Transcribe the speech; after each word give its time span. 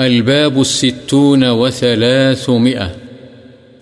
الباب 0.00 0.56
الستون 0.56 1.44
وثلاثمئة 1.44 2.86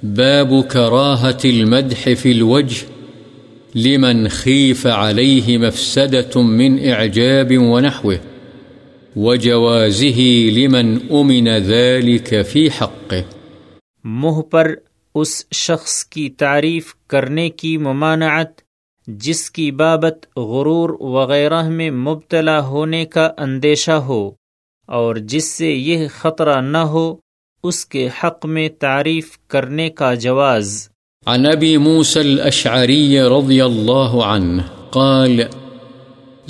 باب 0.02 0.52
كراهة 0.72 1.40
المدح 1.44 2.08
في 2.20 2.32
الوجه. 2.32 2.86
لمن 3.74 4.28
خيف 4.28 4.86
عليه 4.86 5.58
مفسدة 5.58 6.42
من 6.42 6.76
إعجاب 6.78 7.52
ونحوه. 7.60 8.16
وجوازه 9.16 10.20
لمن 10.50 10.98
أمن 11.10 11.58
ذلك 11.58 12.34
في 12.52 12.68
حقه. 12.80 13.20
منہ 14.04 14.40
پر 14.40 14.74
اس 15.14 15.46
شخص 15.52 16.04
کی 16.04 16.30
تعریف 16.30 16.94
کرنے 17.08 17.50
کی 17.50 17.78
ممانعت، 17.78 18.50
جس 19.06 19.50
کی 19.50 19.70
بابت 19.70 20.38
غرور 20.38 20.90
وغیرہ 21.00 21.62
میں 21.62 21.90
مبتلا 21.90 22.60
ہونے 22.60 23.04
کا 23.04 23.30
اندیشہ 23.38 23.90
ہو۔ 23.90 24.30
اور 24.88 25.16
جس 25.16 25.44
سے 25.44 25.72
یہ 25.72 26.08
خطرہ 26.20 26.60
نہ 26.60 26.78
ہو، 26.78 27.16
اس 27.62 27.86
کے 27.86 28.08
حق 28.24 28.46
میں 28.46 28.68
تعریف 28.78 29.38
کرنے 29.48 29.90
کا 29.90 30.14
جواز۔ 30.14 30.88
عن 31.26 31.46
ابی 31.46 31.76
موسى 31.76 32.20
الاشعری 32.20 33.20
رضی 33.20 33.60
اللہ 33.60 34.24
عنہ 34.24 34.62
قال، 34.90 35.40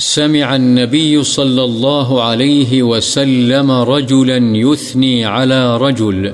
سمع 0.00 0.52
النبي 0.52 1.22
صلى 1.22 1.62
الله 1.62 2.20
عليه 2.20 2.82
وسلم 2.82 3.70
رجلا 3.70 4.36
يثني 4.56 5.22
على 5.22 5.78
رجل 5.80 6.30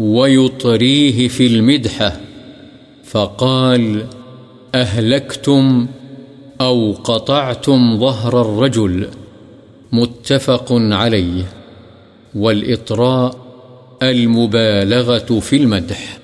ويطريه 0.00 1.28
في 1.28 1.46
المدحة 1.46 2.16
فقال 3.12 4.00
أهلكتم 4.74 5.86
أو 6.60 6.92
قطعتم 6.92 7.98
ظهر 7.98 8.32
الرجل؟ 8.32 9.17
متفق 9.92 10.72
عليه، 10.72 11.44
والإطراء 12.34 13.30
المبالغة 14.00 15.40
في 15.40 15.58
المدح. 15.58 16.18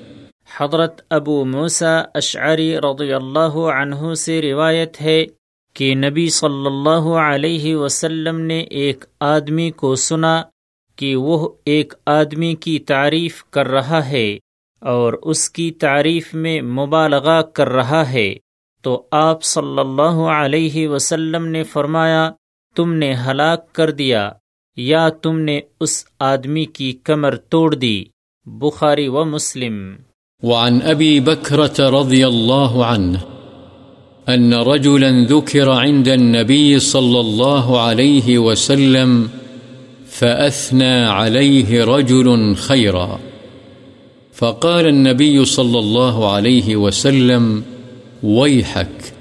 حضرت 0.57 1.01
ابو 1.11 1.45
موسیٰ 1.45 2.03
اشعری 2.15 2.77
رضی 2.79 3.13
اللہ 3.13 3.57
عنہ 3.57 4.15
سے 4.15 4.43
روایت 4.43 5.03
ہے 5.03 5.25
کہ 5.75 5.95
نبی 5.95 6.29
صلی 6.29 6.67
اللہ 6.67 7.09
علیہ 7.09 7.77
وسلم 7.77 8.41
نے 8.41 8.61
ایک 8.61 9.05
آدمی 9.21 9.71
کو 9.71 9.95
سنا 9.95 10.43
کہ 10.97 11.17
وہ 11.17 11.49
ایک 11.65 11.95
آدمی 12.07 12.55
کی 12.55 12.79
تعریف 12.79 13.45
کر 13.51 13.69
رہا 13.69 14.09
ہے 14.09 14.39
اور 14.81 15.13
اس 15.13 15.51
کی 15.51 15.71
تعریف 15.71 16.35
میں 16.35 16.61
مبالغہ 16.63 17.43
کر 17.43 17.69
رہا 17.69 18.13
ہے۔ 18.13 18.35
تو 18.83 19.03
آپ 19.11 19.45
صلی 19.45 19.81
اللہ 19.81 20.21
علیہ 20.21 20.89
وسلم 20.89 21.47
نے 21.47 21.63
فرمایا 21.63 22.31
تم 22.75 22.95
نے 22.95 23.15
ہلاک 23.27 23.73
کر 23.73 23.91
دیا 23.91 24.31
یا 24.77 25.09
تم 25.23 25.39
نے 25.41 25.61
اس 25.81 26.05
آدمی 26.19 26.65
کی 26.65 26.93
کمر 27.05 27.37
توڑ 27.37 27.75
دی، 27.75 28.05
بخاری 28.47 29.09
و 29.09 29.25
مسلم۔ 29.25 29.79
وعن 30.43 30.79
ابی 30.85 31.21
بکرت 31.21 31.81
رضی 31.81 32.23
اللہ 32.25 32.75
عنہ 32.87 33.19
ان 34.27 34.53
رجلا 34.53 35.11
ذکر 35.29 35.71
عند 35.71 36.09
النبی 36.09 36.79
صلی 36.79 37.19
اللہ 37.19 37.73
علیہ 37.79 38.39
وسلم 38.39 39.25
فأثنى 40.09 41.05
عليه 41.05 41.85
رجل 41.85 42.57
خيرا 42.57 43.19
فقال 44.33 44.87
النبي 44.87 45.45
صلى 45.45 45.79
الله 45.79 46.31
عليه 46.31 46.77
وسلم 46.77 47.49
ويحك 48.25 49.13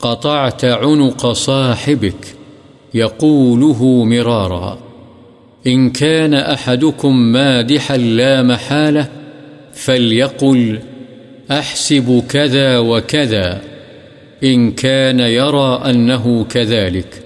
قطعت 0.00 0.64
عنق 0.64 1.32
صاحبك 1.32 2.37
يقوله 2.94 4.04
مرارا. 4.04 4.78
إن 5.66 5.90
كان 5.90 6.34
أحدكم 6.34 7.16
مادحا 7.16 7.96
لا 7.96 8.42
محالة، 8.42 9.04
فليقل 9.72 10.78
أحسب 11.50 12.22
كذا 12.28 12.78
وكذا. 12.78 13.60
إن 14.42 14.70
كان 14.70 15.20
يرى 15.20 15.80
أنه 15.90 16.44
كذلك، 16.48 17.22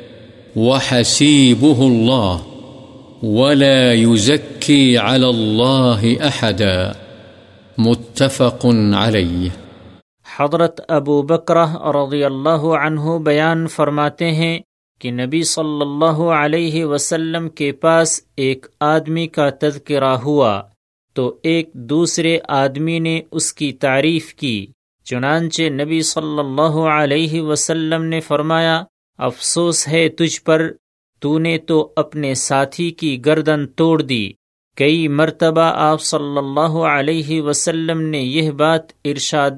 وحسيبه 0.57 1.79
الله، 1.79 2.37
ولا 3.23 3.93
يزكي 3.93 4.99
على 4.99 5.27
الله 5.27 6.17
أحدا. 6.27 6.93
متفق 7.79 8.67
عليه. 8.93 9.49
حضرت 10.37 10.81
ابو 10.89 11.23
بکرہ 11.23 11.67
رضی 11.77 12.25
اللہ 12.25 12.65
عنہ 12.83 13.01
بیان 13.01 13.67
فرماتے 13.67 14.33
ہیں 14.33 14.59
کہ 15.03 15.11
نبی 15.11 15.43
صلی 15.43 15.81
اللہ 15.81 16.23
علیہ 16.45 16.85
وسلم 16.85 17.49
کے 17.49 17.73
پاس 17.73 18.21
ایک 18.37 18.67
آدمی 18.81 19.27
کا 19.27 19.51
تذکرہ 19.51 20.17
ہوا 20.17 20.63
تو 21.15 21.37
ایک 21.43 21.71
دوسرے 21.75 22.39
آدمی 22.49 22.99
نے 22.99 23.21
اس 23.31 23.53
کی 23.53 23.73
تعریف 23.73 24.35
کی۔ 24.35 24.67
چنانچہ 25.05 25.63
نبی 25.63 26.03
صلی 26.03 26.39
اللہ 26.39 26.77
علیہ 27.03 27.41
وسلم 27.41 28.05
نے 28.05 28.21
فرمایا، 28.21 28.85
افسوس 29.19 29.89
ہے 29.89 30.09
تجھ 30.09 30.43
پر 30.43 30.73
تو 31.21 31.39
نے 31.39 31.59
تو 31.59 31.93
اپنے 31.97 32.35
ساتھی 32.35 32.91
کی 32.91 33.27
گردن 33.27 33.67
توڑ 33.67 34.03
دی۔ 34.03 34.33
کئی 34.77 35.09
مرتبہ 35.09 35.73
آپ 35.75 36.03
صلی 36.03 36.39
اللہ 36.39 36.79
علیہ 36.95 37.43
وسلم 37.43 38.01
نے 38.01 38.19
یہ 38.19 38.51
بات 38.51 38.83
ارشاد 39.05 39.51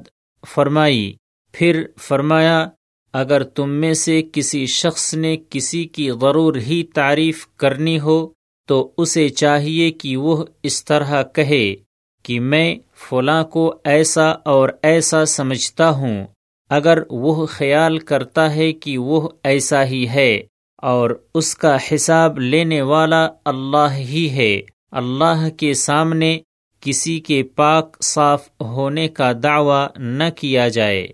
فرمائی۔ 0.53 1.15
پھر 1.51 1.83
فرمایا 1.97 2.67
اگر 3.15 3.43
تم 3.43 3.69
میں 3.69 3.93
سے 3.93 4.21
کسی 4.33 4.65
شخص 4.65 5.13
نے 5.13 5.37
کسی 5.49 5.83
کی 5.85 6.09
ضرور 6.21 6.55
ہی 6.55 6.83
تعریف 6.83 7.47
کرنی 7.57 7.99
ہو، 7.99 8.27
تو 8.67 8.91
اسے 8.97 9.29
چاہیے 9.29 9.91
کہ 9.91 10.17
وہ 10.17 10.45
اس 10.63 10.85
طرح 10.85 11.23
کہے 11.23 11.75
کہ 12.23 12.39
میں 12.39 12.75
فلاں 13.09 13.43
کو 13.43 13.75
ایسا 13.83 14.29
اور 14.29 14.69
ایسا 14.81 15.25
سمجھتا 15.25 15.89
ہوں۔ 15.89 16.25
اگر 16.69 16.99
وہ 17.09 17.45
خیال 17.45 17.97
کرتا 17.97 18.55
ہے 18.55 18.73
کہ 18.73 18.97
وہ 18.97 19.29
ایسا 19.43 19.85
ہی 19.85 20.07
ہے 20.07 20.41
اور 20.77 21.09
اس 21.35 21.55
کا 21.55 21.77
حساب 21.91 22.39
لینے 22.39 22.81
والا 22.81 23.27
اللہ 23.45 23.91
ہی 23.91 24.29
ہے، 24.29 24.61
اللہ 24.91 25.49
کے 25.57 25.73
سامنے 25.73 26.39
کسی 26.81 27.19
کے 27.19 27.43
پاک 27.43 28.03
صاف 28.03 28.49
ہونے 28.61 29.07
کا 29.07 29.31
دعوی 29.43 29.85
نہ 29.97 30.29
کیا 30.35 30.67
جائے۔ 30.67 31.07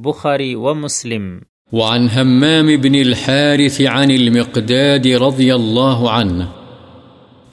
بخاری 0.00 0.54
و 0.54 0.74
مسلم۔ 0.74 1.40
وعن 1.72 2.08
همام 2.08 2.76
بن 2.76 2.94
الحارث 2.94 3.80
عن 3.80 4.10
المقداد 4.10 5.06
رضي 5.06 5.54
الله 5.54 6.10
عنه 6.10 6.48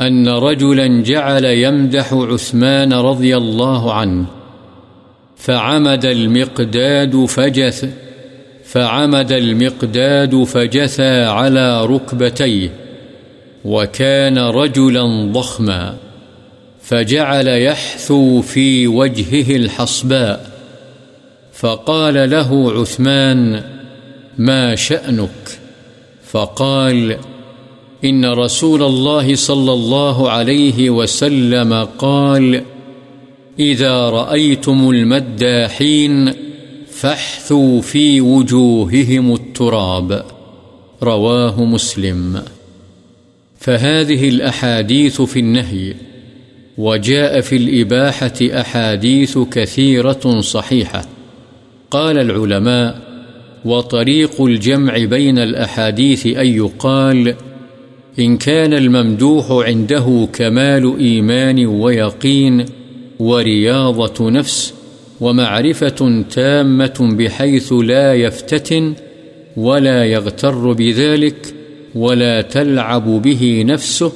أن 0.01 0.27
رجلا 0.27 1.03
جعل 1.03 1.45
يمدح 1.45 2.13
عثمان 2.13 2.93
رضي 2.93 3.37
الله 3.37 3.93
عنه 3.93 4.25
فعمد 5.35 6.05
المقداد 6.05 7.25
فجث، 7.25 7.85
فعمد 8.63 9.31
المقداد 9.31 10.43
فجثى 10.43 11.23
على 11.23 11.85
ركبتيه، 11.85 12.69
وكان 13.65 14.37
رجلا 14.37 15.31
ضخما، 15.31 15.97
فجعل 16.81 17.47
يحثو 17.47 18.41
في 18.41 18.87
وجهه 18.87 19.55
الحصباء. 19.55 20.48
فقال 21.59 22.29
له 22.29 22.71
عثمان، 22.81 23.63
ما 24.37 24.75
شأنك؟ 24.75 25.59
فقال، 26.23 27.17
إن 28.05 28.25
رسول 28.25 28.83
الله 28.83 29.35
صلى 29.35 29.73
الله 29.73 30.29
عليه 30.29 30.89
وسلم 30.89 31.87
قال، 31.97 32.63
إذا 33.59 34.09
رأيتم 34.09 34.89
المداحين 34.89 36.33
فاحثوا 36.91 37.81
في 37.81 38.21
وجوههم 38.21 39.33
التراب. 39.33 40.25
رواه 41.03 41.63
مسلم. 41.63 42.43
فهذه 43.59 44.29
الأحاديث 44.29 45.21
في 45.21 45.39
النهي، 45.39 45.95
وجاء 46.77 47.41
في 47.41 47.55
الإباحة 47.55 48.39
أحاديث 48.41 49.37
كثيرة 49.37 50.41
صحيحة. 50.41 51.18
قال 51.91 52.17
العلماء 52.17 53.01
وطريق 53.65 54.41
الجمع 54.41 54.97
بين 54.97 55.39
الأحاديث 55.39 56.27
أن 56.27 56.47
يقال 56.47 57.35
إن 58.19 58.37
كان 58.37 58.73
الممدوح 58.73 59.51
عنده 59.51 60.27
كمال 60.33 60.99
إيمان 60.99 61.65
ويقين 61.65 62.65
ورياضة 63.19 64.29
نفس 64.29 64.73
ومعرفة 65.21 66.23
تامة 66.31 67.15
بحيث 67.17 67.73
لا 67.73 68.13
يفتتن 68.13 68.93
ولا 69.57 70.05
يغتر 70.05 70.71
بذلك 70.71 71.53
ولا 71.95 72.41
تلعب 72.41 73.21
به 73.21 73.63
نفسه 73.67 74.11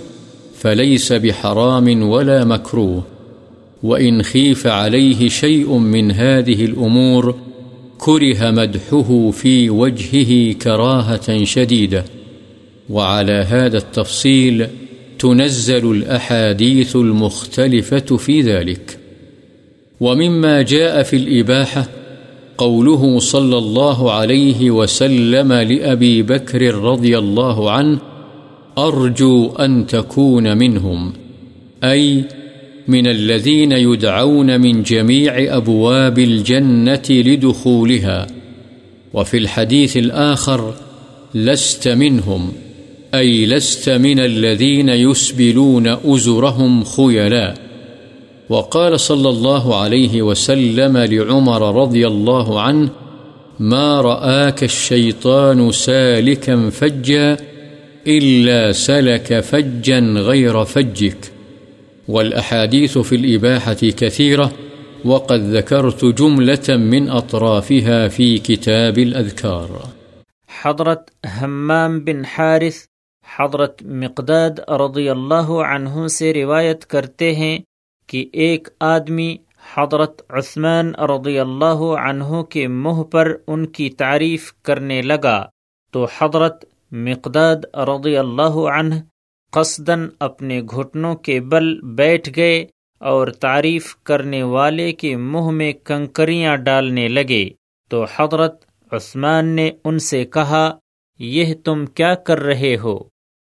فليس 0.56 1.14
بحرام 1.14 2.10
ولا 2.10 2.46
مكروه. 2.46 3.04
وإن 3.84 4.24
خيف 4.24 4.68
عليه 4.68 5.30
شيء 5.30 5.78
من 5.78 6.12
هذه 6.12 6.66
الأمور 6.66 7.36
كره 7.98 8.52
مدحه 8.52 9.32
في 9.32 9.70
وجهه 9.70 10.54
كراهة 10.54 11.44
شديدة، 11.44 12.06
وعلى 12.90 13.46
هذا 13.50 13.78
التفصيل 13.78 14.68
تنزل 15.20 15.92
الأحاديث 15.92 16.96
المختلفة 16.96 18.18
في 18.18 18.42
ذلك. 18.42 19.00
ومما 20.00 20.62
جاء 20.62 21.04
في 21.04 21.16
الإباحة 21.16 21.88
قوله 22.58 23.20
صلى 23.20 23.58
الله 23.58 24.12
عليه 24.12 24.72
وسلم 24.72 25.54
لأبي 25.54 26.22
بكر 26.22 26.76
رضي 26.76 27.18
الله 27.18 27.72
عنه 27.72 28.00
أرجو 28.78 29.52
أن 29.52 29.88
تكون 29.88 30.58
منهم 30.58 31.14
أي 31.84 32.24
من 32.88 33.08
الذين 33.08 33.72
يدعون 33.72 34.62
من 34.62 34.84
جميع 34.84 35.58
أبواب 35.58 36.20
الجنة 36.20 37.04
لدخولها، 37.10 38.28
وفي 39.14 39.38
الحديث 39.38 39.98
الآخر، 39.98 40.74
لست 41.36 41.88
منهم، 41.88 42.52
أي 43.14 43.46
لست 43.46 43.90
من 43.90 44.20
الذين 44.20 44.90
يسبلون 44.90 45.88
أزرهم 45.88 46.84
خيلاً 46.84 47.54
وقال 48.50 49.00
صلى 49.00 49.30
الله 49.30 49.76
عليه 49.76 50.22
وسلم 50.22 50.98
لعمر 50.98 51.82
رضي 51.82 52.08
الله 52.08 52.62
عنه 52.62 52.90
ما 53.60 54.02
رآك 54.02 54.64
الشيطان 54.64 55.72
سالكا 55.72 56.70
فجا، 56.70 57.38
إلا 58.08 58.72
سلك 58.72 59.40
فجا 59.40 60.00
غير 60.00 60.66
فجك. 60.66 61.33
والأحاديث 62.08 62.98
في 62.98 63.16
الإباحة 63.16 63.74
كثيرة، 63.74 64.52
وقد 65.06 65.40
ذكرت 65.40 66.06
جملة 66.06 66.78
من 66.78 67.10
أطرافها 67.10 68.08
في 68.08 68.38
كتاب 68.40 68.98
الأذكار. 68.98 69.70
حضرت 70.50 71.12
حمام 71.26 72.00
بن 72.00 72.26
حارث، 72.26 72.86
حضرت 73.28 73.84
مقداد 73.84 74.60
رضی 74.70 75.10
اللہ 75.10 75.52
عنہ 75.68 76.08
سے 76.08 76.34
روایت 76.34 76.86
کرتے 76.86 77.36
ہیں 77.36 77.58
کہ 78.10 78.26
ایک 78.34 78.68
آدمی 78.80 79.36
حضرت 79.76 80.22
عثمان 80.30 80.96
رضی 80.96 81.40
اللہ 81.40 81.84
عنہ 82.00 82.42
کے 82.50 82.68
منہ 82.68 83.02
پر 83.04 83.34
ان 83.48 83.66
کی 83.66 83.90
تعریف 83.90 84.54
کرنے 84.64 85.02
لگا، 85.02 85.46
تو 85.94 86.06
حضرت 86.18 86.66
مقداد 86.92 87.66
رضی 87.76 88.18
اللہ 88.18 88.60
عنہ 88.78 88.96
قصدن 89.54 90.08
اپنے 90.20 90.62
گھٹنوں 90.62 91.16
کے 91.16 91.40
بل 91.40 91.82
بیٹھ 91.82 92.30
گئے 92.36 92.66
اور 93.00 93.28
تعریف 93.28 93.96
کرنے 93.96 94.44
والے 94.44 94.92
کے 94.92 95.16
منہ 95.16 95.50
میں 95.50 95.74
کنکریاں 95.74 96.58
ڈالنے 96.58 97.08
لگے۔ 97.08 97.50
تو 97.90 98.04
حضرت 98.04 98.66
عثمان 98.92 99.46
نے 99.46 99.72
ان 99.86 100.00
سے 100.00 100.26
کہا، 100.26 100.78
یہ 101.20 101.54
تم 101.64 101.86
کیا 101.86 102.16
کر 102.16 102.40
رہے 102.40 102.78
ہو؟ 102.84 103.00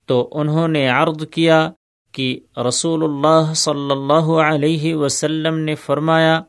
تو 0.05 0.29
انہوں 0.31 0.67
نے 0.67 0.87
عرض 0.87 1.25
کیا 1.31 1.71
کہ 2.11 2.39
رسول 2.67 3.03
اللہ 3.03 3.53
صلی 3.53 3.91
اللہ 3.91 4.27
علیہ 4.31 4.95
وسلم 4.95 5.57
نے 5.57 5.75
فرمایا، 5.75 6.41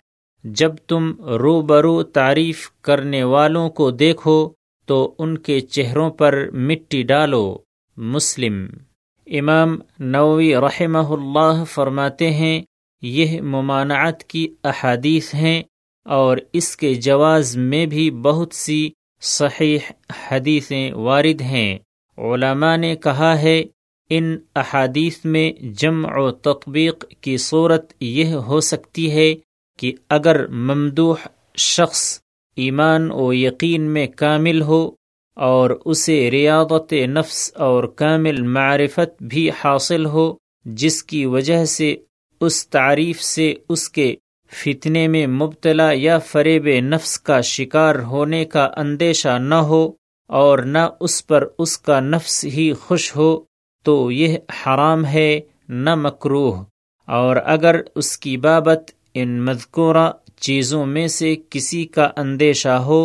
جب 0.45 0.73
تم 0.89 1.13
رو 1.25 1.61
برو 1.61 2.03
تعریف 2.03 2.71
کرنے 2.83 3.25
والوں 3.25 3.71
کو 3.71 3.91
دیکھو، 3.91 4.51
تو 4.87 5.15
ان 5.19 5.39
کے 5.39 5.61
چہروں 5.61 6.11
پر 6.11 6.51
مٹی 6.53 7.03
ڈالو۔ 7.03 7.59
مسلم 7.97 8.67
امام 9.27 9.79
نووی 9.99 10.55
رحمہ 10.55 11.09
اللہ 11.11 11.65
فرماتے 11.65 12.31
ہیں، 12.31 12.63
یہ 13.03 13.41
ممانعت 13.41 14.25
کی 14.25 14.49
احادیث 14.65 15.35
ہیں 15.35 15.63
اور 16.05 16.37
اس 16.53 16.77
کے 16.77 16.95
جواز 16.95 17.57
میں 17.57 17.87
بھی 17.87 18.11
بہت 18.11 18.55
سی 18.55 18.91
صحیح 19.21 19.79
حدیثیں 20.31 20.93
وارد 20.93 21.41
ہیں۔ 21.41 21.79
علماء 22.19 22.77
نے 22.77 22.97
کہا 22.97 23.43
ہے، 23.43 23.63
ان 24.11 24.37
احادیث 24.57 25.25
میں 25.25 25.53
جمع 25.63 26.19
و 26.19 26.31
تطبیق 26.31 27.05
کی 27.21 27.37
صورت 27.37 27.93
یہ 28.01 28.35
ہو 28.35 28.61
سکتی 28.61 29.11
ہے 29.11 29.35
کہ 29.79 29.93
اگر 30.09 30.47
ممدوح 30.47 31.27
شخص 31.57 32.21
ایمان 32.57 33.11
و 33.11 33.33
یقین 33.33 33.83
میں 33.83 34.07
کامل 34.07 34.63
ہو 34.63 34.91
اور 35.37 35.71
اسے 35.85 36.31
ریاضت 36.31 36.93
نفس 37.09 37.51
اور 37.57 37.85
کامل 37.97 38.43
معرفت 38.43 39.23
بھی 39.23 39.49
حاصل 39.65 40.07
ہو، 40.07 40.33
جس 40.67 41.03
کی 41.05 41.25
وجہ 41.27 41.65
سے 41.65 41.95
اس 42.41 42.69
تعریف 42.69 43.21
سے 43.23 43.53
اس 43.69 43.89
کے 43.89 44.15
فتنے 44.53 45.07
میں 45.09 45.27
مبتلا 45.27 45.91
یا 45.93 46.19
فریب 46.19 46.67
نفس 46.83 47.19
کا 47.21 47.41
شکار 47.41 47.99
ہونے 48.03 48.45
کا 48.45 48.69
اندیشہ 48.77 49.37
نہ 49.39 49.61
ہو 49.69 49.85
اور 50.31 50.59
نہ 50.59 50.79
اس 51.01 51.27
پر 51.27 51.47
اس 51.59 51.79
کا 51.79 52.01
نفس 52.01 52.45
ہی 52.45 52.73
خوش 52.73 53.15
ہو، 53.17 53.39
تو 53.87 54.11
یہ 54.11 54.37
حرام 54.59 55.05
ہے، 55.07 55.41
نہ 55.69 55.95
مکروح 55.95 56.63
اور 57.09 57.37
اگر 57.45 57.81
اس 57.95 58.17
کی 58.19 58.37
بابت 58.37 58.91
ان 59.15 59.41
مذکورہ 59.45 60.11
چیزوں 60.41 60.85
میں 60.87 61.07
سے 61.09 61.35
کسی 61.51 61.85
کا 61.85 62.09
اندیشہ 62.17 62.77
ہو، 62.87 63.03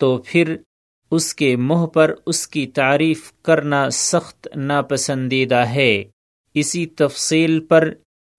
تو 0.00 0.16
پھر 0.18 0.56
اس 1.10 1.34
کے 1.34 1.56
منہ 1.56 1.86
پر 1.86 2.14
اس 2.26 2.48
کی 2.48 2.66
تعریف 2.66 3.32
کرنا 3.42 3.90
سخت 3.90 4.48
ناپسندیدہ 4.56 5.64
ہے۔ 5.66 6.04
اسی 6.54 6.86
تفصیل 6.86 7.60
پر 7.60 7.92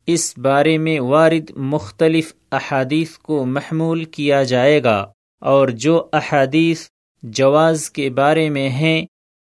اس 0.07 0.37
بارے 0.37 0.77
میں 0.77 0.99
وارد 0.99 1.51
مختلف 1.55 2.33
احادیث 2.51 3.17
کو 3.17 3.45
محمول 3.45 4.03
کیا 4.03 4.43
جائے 4.43 4.83
گا 4.83 5.07
اور 5.41 5.67
جو 5.67 6.09
احادیث 6.13 6.87
جواز 7.23 7.89
کے 7.89 8.09
بارے 8.09 8.49
میں 8.49 8.69
ہیں، 8.69 9.05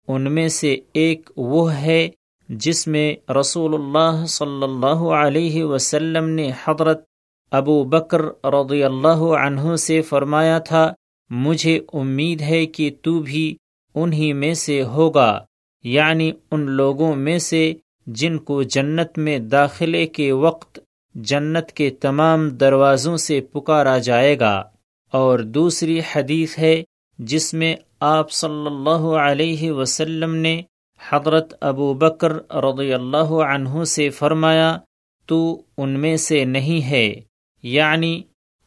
ان 0.07 0.31
میں 0.31 0.47
سے 0.47 0.77
ایک 0.93 1.29
وہ 1.37 1.73
ہے 1.73 2.09
جس 2.49 2.87
میں 2.87 3.31
رسول 3.31 3.73
اللہ 3.73 4.25
صلی 4.25 4.63
اللہ 4.63 5.03
علیہ 5.17 5.63
وسلم 5.63 6.29
نے 6.29 6.51
حضرت 6.65 7.03
ابو 7.51 7.83
بکر 7.83 8.21
رضی 8.45 8.83
اللہ 8.83 9.21
عنہ 9.45 9.75
سے 9.75 10.01
فرمایا 10.01 10.59
تھا 10.59 10.93
مجھے 11.29 11.79
امید 11.93 12.41
ہے 12.41 12.65
کہ 12.65 12.91
تو 13.01 13.19
بھی 13.19 13.55
انہی 13.95 14.33
میں 14.33 14.53
سے 14.53 14.83
ہوگا 14.83 15.45
یعنی 15.83 16.31
ان 16.51 16.61
لوگوں 16.61 17.15
میں 17.15 17.37
سے 17.37 17.73
جن 18.07 18.37
کو 18.37 18.63
جنت 18.63 19.17
میں 19.17 19.39
داخلے 19.39 20.07
کے 20.07 20.31
وقت 20.31 20.79
جنت 21.15 21.71
کے 21.71 21.89
تمام 21.89 22.49
دروازوں 22.49 23.17
سے 23.17 23.41
پکارا 23.41 23.97
جائے 23.97 24.39
گا۔ 24.39 24.63
اور 25.11 25.39
دوسری 25.39 26.01
حدیث 26.13 26.59
ہے 26.59 26.83
جس 27.19 27.53
میں 27.53 27.75
آپ 27.99 28.31
صلی 28.31 28.65
اللہ 28.65 29.07
علیہ 29.29 29.71
وسلم 29.71 30.35
نے 30.35 30.61
حضرت 31.09 31.53
ابو 31.61 31.93
بکر 31.93 32.53
رضی 32.55 32.93
اللہ 32.93 33.31
عنہ 33.31 33.83
سے 33.83 34.09
فرمایا، 34.09 34.77
تو 35.25 35.61
ان 35.77 35.89
میں 35.89 36.17
سے 36.17 36.45
نہیں 36.45 36.89
ہے 36.89 37.13
یعنی 37.63 38.21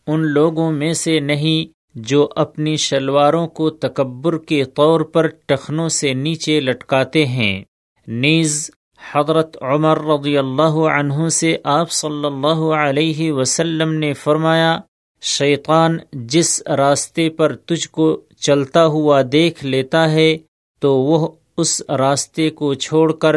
ان 0.06 0.20
لوگوں 0.20 0.72
میں 0.72 0.92
سے 0.92 1.20
نہیں 1.20 1.79
جو 2.02 2.28
اپنی 2.36 2.76
شلواروں 2.76 3.46
کو 3.46 3.70
تکبر 3.70 4.38
کے 4.38 4.64
طور 4.64 5.00
پر 5.00 5.26
ٹخنوں 5.26 5.88
سے 5.88 6.12
نیچے 6.14 6.60
لٹکاتے 6.60 7.26
ہیں۔ 7.26 7.64
نیز، 8.08 8.70
حضرت 9.12 9.56
عمر 9.62 10.04
رضی 10.04 10.38
اللہ 10.38 10.76
عنہ 10.98 11.28
سے 11.28 11.56
آپ 11.64 11.90
صلی 11.90 12.26
اللہ 12.26 12.62
علیہ 12.74 13.32
وسلم 13.32 13.92
نے 13.92 14.12
فرمایا، 14.12 14.78
شیطان 15.20 15.98
جس 16.12 16.62
راستے 16.66 17.30
پر 17.30 17.56
تجھ 17.56 17.88
کو 17.88 18.20
چلتا 18.40 18.86
ہوا 18.86 19.22
دیکھ 19.32 19.64
لیتا 19.64 20.10
ہے، 20.10 20.36
تو 20.78 20.96
وہ 20.96 21.28
اس 21.56 21.82
راستے 21.98 22.50
کو 22.50 22.74
چھوڑ 22.74 23.12
کر 23.12 23.36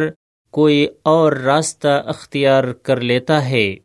کوئی 0.51 0.87
اور 1.03 1.31
راستہ 1.31 2.03
اختیار 2.05 2.63
کر 2.63 3.01
لیتا 3.01 3.49
ہے۔ 3.49 3.75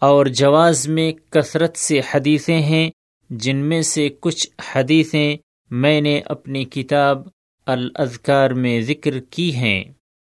اور 0.00 0.26
جواز 0.26 0.88
میں 0.88 1.12
کثرت 1.30 1.76
سے 1.76 2.00
حدیثیں 2.10 2.60
ہیں 2.62 2.90
جن 3.30 3.56
میں 3.56 3.82
سے 3.82 4.08
کچھ 4.20 4.48
حدیثیں 4.74 5.36
میں 5.70 6.00
نے 6.00 6.20
اپنی 6.24 6.64
کتاب 6.64 7.18
الاذکار 7.66 8.50
میں 8.50 8.80
ذکر 8.80 9.20
کی 9.20 9.54
ہیں۔ 9.54 9.84